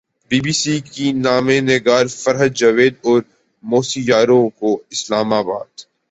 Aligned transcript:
be 0.31 0.39
B 0.41 0.53
C 0.53 0.75
کی 0.91 1.11
نامہ 1.11 1.57
نگار 1.61 2.05
فرحت 2.13 2.51
جاوید 2.53 2.95
اور 3.01 3.21
موسی 3.63 4.01
یاوری 4.07 4.49
کو 4.59 4.69
اسلام 4.89 5.33
آباد 5.33 5.91